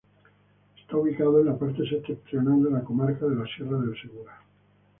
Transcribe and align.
Está 0.81 0.97
ubicada 0.97 1.41
en 1.41 1.45
la 1.45 1.59
parte 1.59 1.87
septentrional 1.87 2.63
de 2.63 2.71
la 2.71 2.83
comarca 2.83 3.27
de 3.27 3.35
la 3.35 3.45
Sierra 3.45 3.77
del 3.77 3.95
Segura. 4.01 4.33